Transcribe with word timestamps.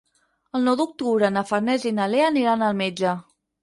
El 0.59 0.65
nou 0.67 0.77
d'octubre 0.79 1.31
na 1.37 1.45
Farners 1.53 1.87
i 1.91 1.95
na 2.01 2.11
Lea 2.17 2.35
aniran 2.35 2.69
al 2.73 2.85
metge. 2.85 3.19